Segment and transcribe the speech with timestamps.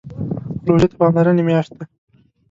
[0.67, 1.85] روژه د پاملرنې میاشت ده.